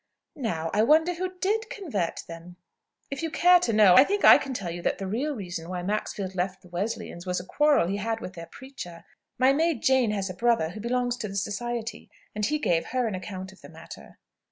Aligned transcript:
"Now, 0.35 0.71
I 0.73 0.81
wonder 0.81 1.13
who 1.13 1.33
did 1.39 1.69
convert 1.69 2.23
them." 2.27 2.55
"If 3.11 3.21
you 3.21 3.29
care 3.29 3.59
to 3.59 3.71
know, 3.71 3.93
I 3.93 4.03
think 4.03 4.25
I 4.25 4.39
can 4.39 4.51
tell 4.51 4.71
you 4.71 4.81
that 4.81 4.97
the 4.97 5.05
real 5.05 5.35
reason 5.35 5.69
why 5.69 5.83
Maxfield 5.83 6.33
left 6.33 6.63
the 6.63 6.69
Wesleyans, 6.69 7.27
was 7.27 7.39
a 7.39 7.45
quarrel 7.45 7.87
he 7.87 7.97
had 7.97 8.19
with 8.19 8.33
their 8.33 8.47
preacher. 8.47 9.03
My 9.37 9.53
maid 9.53 9.83
Jane 9.83 10.09
has 10.09 10.27
a 10.27 10.33
brother 10.33 10.69
who 10.69 10.79
belongs 10.79 11.17
to 11.17 11.27
the 11.27 11.35
Society; 11.35 12.09
and 12.33 12.43
he 12.47 12.57
gave 12.57 12.87
her 12.87 13.05
an 13.07 13.13
account 13.13 13.51
of 13.51 13.61
the 13.61 13.69
matter." 13.69 14.17